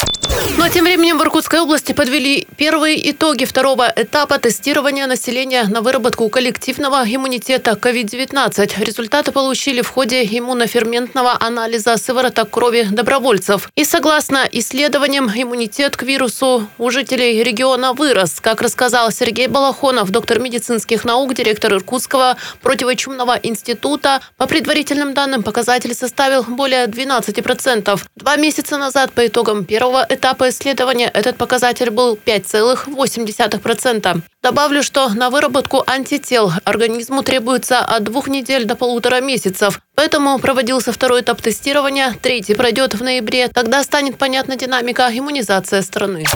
Ну 0.57 0.65
а 0.65 0.71
тем 0.71 0.85
временем 0.85 1.19
в 1.19 1.23
Иркутской 1.23 1.61
области 1.61 1.93
подвели 1.93 2.47
первые 2.57 3.11
итоги 3.11 3.45
второго 3.45 3.93
этапа 3.95 4.39
тестирования 4.39 5.07
населения 5.07 5.65
на 5.65 5.83
выработку 5.83 6.29
коллективного 6.31 7.05
иммунитета 7.05 7.73
COVID-19. 7.73 8.81
Результаты 9.27 9.45
получили 9.45 9.83
в 9.83 9.89
ходе 9.89 10.25
иммуноферментного 10.25 11.37
анализа 11.41 11.97
сывороток 11.97 12.49
крови 12.51 12.87
добровольцев. 12.93 13.69
И 13.75 13.85
согласно 13.85 14.49
исследованиям, 14.53 15.29
иммунитет 15.35 15.97
к 15.97 16.05
вирусу 16.05 16.69
у 16.79 16.91
жителей 16.91 17.43
региона 17.43 17.93
вырос. 17.93 18.39
Как 18.41 18.63
рассказал 18.63 19.11
Сергей 19.11 19.49
Балахонов, 19.49 20.11
доктор 20.11 20.39
медицинских 20.39 21.05
наук, 21.05 21.35
директор 21.35 21.73
Иркутского 21.73 22.37
противочумного 22.63 23.37
института, 23.43 24.21
по 24.37 24.47
предварительным 24.47 25.13
данным 25.13 25.43
показатель 25.43 25.95
составил 25.95 26.45
более 26.45 26.87
12%. 26.87 28.01
Два 28.15 28.37
месяца 28.37 28.79
назад 28.79 29.11
по 29.13 29.27
итогам 29.27 29.65
первого 29.65 30.07
этапа 30.09 30.51
исследования 30.51 31.11
этот 31.13 31.37
показатель 31.37 31.91
был 31.91 32.17
5,8%. 32.25 34.23
Добавлю, 34.47 34.85
что 34.85 35.09
на 35.09 35.29
выработку 35.29 35.83
антител 35.89 36.53
организму 36.63 37.25
требуется 37.25 37.81
от 37.81 38.05
двух 38.05 38.29
недель 38.29 38.65
до 38.65 38.77
полутора 38.77 39.21
месяцев. 39.21 39.81
Поэтому 39.97 40.39
проводился 40.39 40.93
второй 40.93 41.23
этап 41.23 41.43
тестирования, 41.43 42.15
третий 42.23 42.55
пройдет 42.55 42.95
в 42.95 43.03
ноябре. 43.03 43.49
Тогда 43.49 43.83
станет 43.83 44.19
понятна 44.19 44.55
динамика 44.55 45.11
иммунизации 45.13 45.81
страны. 45.81 46.27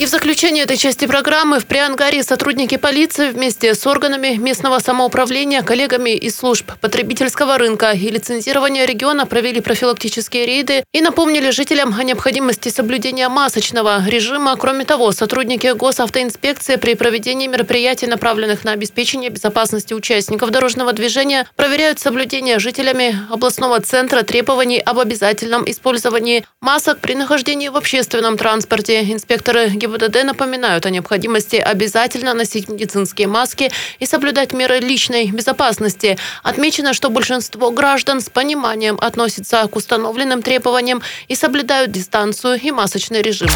И 0.00 0.06
в 0.06 0.08
заключение 0.08 0.64
этой 0.64 0.76
части 0.76 1.06
программы 1.06 1.60
в 1.60 1.66
Приангаре 1.66 2.24
сотрудники 2.24 2.76
полиции 2.76 3.30
вместе 3.30 3.74
с 3.74 3.86
органами 3.86 4.36
местного 4.36 4.80
самоуправления, 4.80 5.62
коллегами 5.62 6.10
из 6.10 6.36
служб 6.36 6.72
потребительского 6.80 7.58
рынка 7.58 7.92
и 7.92 8.10
лицензирования 8.10 8.86
региона 8.86 9.24
провели 9.24 9.60
профилактические 9.60 10.46
рейды 10.46 10.84
и 10.92 11.00
напомнили 11.00 11.50
жителям 11.50 11.94
о 11.96 12.02
необходимости 12.02 12.70
соблюдения 12.70 13.28
масочного 13.28 14.04
режима. 14.06 14.56
Кроме 14.56 14.84
того, 14.84 15.12
сотрудники 15.12 15.72
госавтоинспекции 15.72 16.74
при 16.74 16.94
проведении 17.24 17.46
мероприятий, 17.46 18.06
направленных 18.06 18.64
на 18.64 18.72
обеспечение 18.72 19.30
безопасности 19.30 19.94
участников 19.94 20.50
дорожного 20.50 20.92
движения, 20.92 21.46
проверяют 21.56 21.98
соблюдение 21.98 22.58
жителями 22.58 23.18
областного 23.30 23.80
центра 23.80 24.22
требований 24.22 24.78
об 24.78 24.98
обязательном 24.98 25.64
использовании 25.66 26.44
масок 26.60 26.98
при 26.98 27.14
нахождении 27.14 27.68
в 27.68 27.76
общественном 27.78 28.36
транспорте. 28.36 29.00
Инспекторы 29.10 29.70
ГИБДД 29.70 30.24
напоминают 30.24 30.84
о 30.84 30.90
необходимости 30.90 31.56
обязательно 31.56 32.34
носить 32.34 32.68
медицинские 32.68 33.26
маски 33.26 33.70
и 34.00 34.04
соблюдать 34.04 34.52
меры 34.52 34.80
личной 34.80 35.30
безопасности. 35.30 36.18
Отмечено, 36.42 36.92
что 36.92 37.08
большинство 37.08 37.70
граждан 37.70 38.20
с 38.20 38.28
пониманием 38.28 38.98
относятся 39.00 39.66
к 39.66 39.76
установленным 39.76 40.42
требованиям 40.42 41.00
и 41.28 41.34
соблюдают 41.34 41.90
дистанцию 41.90 42.60
и 42.60 42.70
масочный 42.70 43.22
режим. 43.22 43.48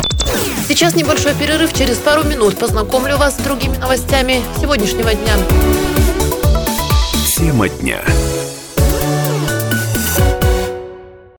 Сейчас 0.68 0.94
небольшой 0.94 1.34
перерыв. 1.34 1.72
Через 1.72 1.96
пару 1.96 2.24
минут 2.24 2.58
познакомлю 2.58 3.16
вас 3.16 3.36
с 3.36 3.40
другими 3.48 3.78
новостями 3.78 4.42
сегодняшнего 4.60 5.14
дня. 5.14 5.32
Тема 7.34 7.66
дня. 7.70 8.02